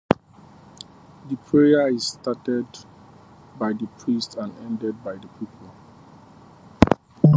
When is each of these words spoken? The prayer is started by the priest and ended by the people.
The 1.29 1.35
prayer 1.45 1.87
is 1.89 2.07
started 2.07 2.65
by 3.59 3.73
the 3.73 3.85
priest 3.99 4.33
and 4.35 4.51
ended 4.57 5.03
by 5.03 5.13
the 5.17 5.27
people. 5.27 5.71